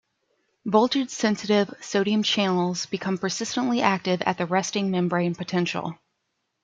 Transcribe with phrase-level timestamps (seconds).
[0.65, 5.95] Voltage-sensitive sodium channels become persistently active at the resting membrane potential.